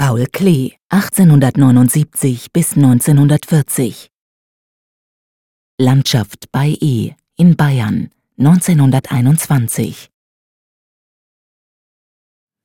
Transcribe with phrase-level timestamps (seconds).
[0.00, 4.12] Paul Klee, 1879 bis 1940.
[5.76, 10.08] Landschaft bei E in Bayern, 1921.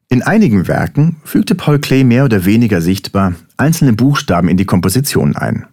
[0.09, 5.36] In einigen Werken fügte Paul Klee mehr oder weniger sichtbar einzelne Buchstaben in die Komposition
[5.36, 5.65] ein.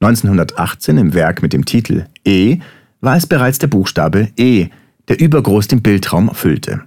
[0.00, 2.58] 1918 im Werk mit dem Titel E
[3.00, 4.66] war es bereits der Buchstabe E,
[5.06, 6.82] der übergroß den Bildraum füllte.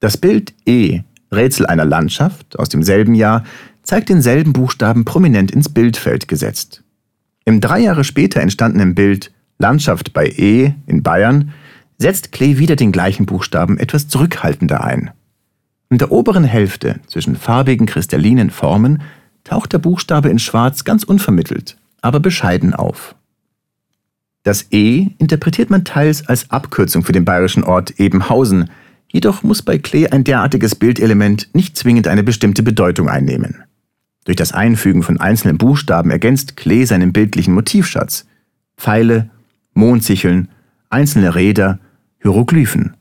[0.00, 3.44] Das Bild E, Rätsel einer Landschaft aus demselben Jahr,
[3.82, 6.82] zeigt denselben Buchstaben prominent ins Bildfeld gesetzt.
[7.44, 11.52] Im drei Jahre später entstandenen Bild Landschaft bei E in Bayern
[11.98, 15.10] setzt Klee wieder den gleichen Buchstaben etwas zurückhaltender ein.
[15.90, 19.02] In der oberen Hälfte zwischen farbigen kristallinen Formen
[19.44, 23.14] taucht der Buchstabe in Schwarz ganz unvermittelt, aber bescheiden auf.
[24.42, 28.70] Das E interpretiert man teils als Abkürzung für den bayerischen Ort Ebenhausen,
[29.12, 33.62] jedoch muss bei Klee ein derartiges Bildelement nicht zwingend eine bestimmte Bedeutung einnehmen.
[34.24, 38.26] Durch das Einfügen von einzelnen Buchstaben ergänzt Klee seinen bildlichen Motivschatz.
[38.76, 39.30] Pfeile,
[39.74, 40.48] Mondsicheln,
[40.88, 41.78] einzelne Räder,
[42.22, 42.94] Hieroglyphen.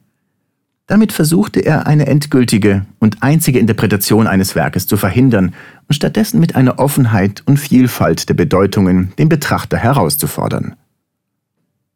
[0.88, 5.54] Damit versuchte er eine endgültige und einzige Interpretation eines Werkes zu verhindern
[5.88, 10.76] und stattdessen mit einer Offenheit und Vielfalt der Bedeutungen den Betrachter herauszufordern.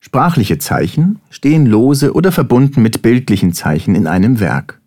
[0.06, 4.82] Sprachliche Zeichen stehen lose oder verbunden mit bildlichen Zeichen in einem Werk.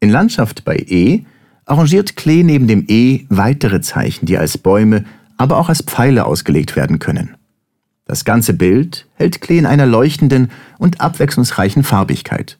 [0.00, 1.22] In Landschaft bei E
[1.64, 5.04] arrangiert Klee neben dem E weitere Zeichen, die als Bäume,
[5.36, 7.36] aber auch als Pfeile ausgelegt werden können.
[8.04, 12.58] Das ganze Bild hält Klee in einer leuchtenden und abwechslungsreichen Farbigkeit.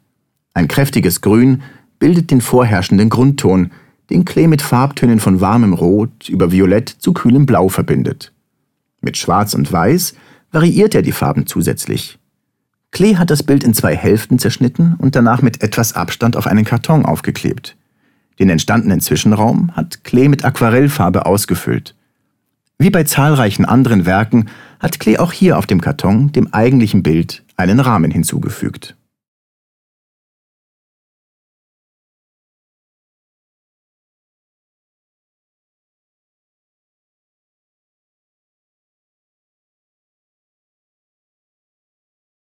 [0.54, 1.62] Ein kräftiges Grün
[1.98, 3.72] bildet den vorherrschenden Grundton,
[4.08, 8.32] den Klee mit Farbtönen von warmem Rot über Violett zu kühlem Blau verbindet.
[9.00, 10.14] Mit Schwarz und Weiß
[10.52, 12.18] variiert er die Farben zusätzlich.
[12.90, 16.64] Klee hat das Bild in zwei Hälften zerschnitten und danach mit etwas Abstand auf einen
[16.64, 17.76] Karton aufgeklebt.
[18.38, 21.94] Den entstandenen Zwischenraum hat Klee mit Aquarellfarbe ausgefüllt.
[22.78, 27.42] Wie bei zahlreichen anderen Werken hat Klee auch hier auf dem Karton dem eigentlichen Bild
[27.56, 28.96] einen Rahmen hinzugefügt.